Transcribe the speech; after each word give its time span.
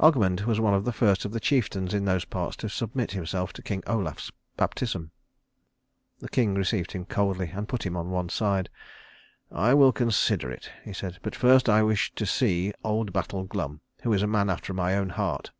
Ogmund 0.00 0.46
was 0.46 0.58
one 0.58 0.72
of 0.72 0.86
the 0.86 0.90
first 0.92 1.26
of 1.26 1.32
the 1.32 1.38
chieftains 1.38 1.92
in 1.92 2.06
those 2.06 2.24
parts 2.24 2.56
to 2.56 2.66
submit 2.70 3.10
himself 3.10 3.52
to 3.52 3.60
King 3.60 3.82
Olaf's 3.86 4.32
baptism. 4.56 5.10
The 6.20 6.30
king 6.30 6.54
received 6.54 6.92
him 6.92 7.04
coldly 7.04 7.50
and 7.54 7.68
put 7.68 7.84
him 7.84 7.94
on 7.94 8.08
one 8.08 8.30
side. 8.30 8.70
"I 9.52 9.74
will 9.74 9.92
consider 9.92 10.48
of 10.48 10.54
it," 10.54 10.70
he 10.82 10.94
said, 10.94 11.18
"but 11.22 11.36
first 11.36 11.68
I 11.68 11.82
wish 11.82 12.14
to 12.14 12.24
see 12.24 12.72
old 12.84 13.12
Battle 13.12 13.44
Glum, 13.44 13.82
who 14.02 14.14
is 14.14 14.22
a 14.22 14.26
man 14.26 14.48
after 14.48 14.72
my 14.72 14.94
own 14.96 15.10
heart." 15.10 15.50